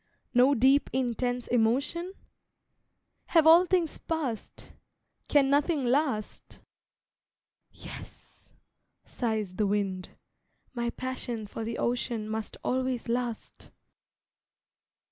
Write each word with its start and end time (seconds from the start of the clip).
No 0.33 0.55
deep, 0.55 0.89
intense 0.91 1.45
emotion? 1.45 2.13
Have 3.27 3.45
all 3.45 3.67
things 3.67 3.99
passed, 3.99 4.73
Can 5.27 5.47
nothing 5.51 5.85
last? 5.85 6.59
"Yes," 7.71 8.51
sighs 9.05 9.57
the 9.57 9.67
wind, 9.67 10.09
"My 10.73 10.89
passion 10.89 11.45
for 11.45 11.63
the 11.63 11.77
Ocean 11.77 12.27
Must 12.27 12.57
always 12.63 13.09
last." 13.09 13.69